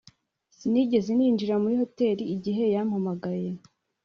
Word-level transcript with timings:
Sinigeze 0.57 1.09
ninjira 1.13 1.55
muri 1.63 1.75
hoteri 1.81 2.23
igihe 2.35 2.63
yampamagaye 2.73 3.49